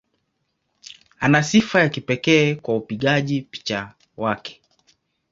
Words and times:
Ana 1.19 1.43
sifa 1.43 1.79
ya 1.79 1.89
kipekee 1.89 2.55
kwa 2.55 2.75
upigaji 2.77 3.41
picha 3.41 3.93
wake. 4.17 4.61